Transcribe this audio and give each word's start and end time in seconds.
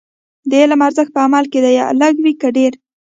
د 0.49 0.51
علم 0.61 0.79
ارزښت 0.87 1.11
په 1.15 1.19
عمل 1.25 1.45
کې 1.51 1.59
دی، 1.65 1.75
لږ 2.01 2.13
وي 2.23 2.33
او 2.35 2.39
که 2.41 2.47
ډېر. 2.57 2.71